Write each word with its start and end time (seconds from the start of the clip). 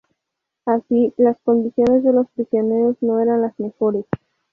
Así, 0.65 1.13
las 1.17 1.37
condiciones 1.43 2.03
de 2.03 2.11
los 2.11 2.27
prisioneros 2.31 2.95
no 3.01 3.19
eran 3.21 3.43
las 3.43 3.53
mejores. 3.59 4.03